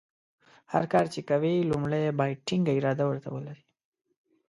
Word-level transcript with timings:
هر 0.71 0.83
کار 0.93 1.05
چې 1.13 1.19
کوې 1.29 1.55
لومړۍ 1.71 2.03
باید 2.19 2.43
ټینګه 2.47 2.73
اراده 2.77 3.03
ورته 3.07 3.29
ولرې. 3.31 3.65